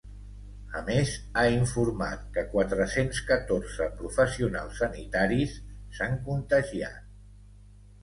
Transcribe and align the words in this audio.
A 0.77 0.79
més, 0.85 1.11
ha 1.37 1.43
informat 1.55 2.23
que 2.39 2.45
quatre-cents 2.55 3.21
catorze 3.29 3.91
professionals 4.01 4.83
sanitaris 4.85 5.57
s’han 5.97 6.21
contagiat. 6.29 7.11